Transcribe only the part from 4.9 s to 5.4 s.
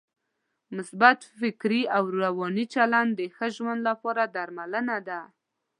ده.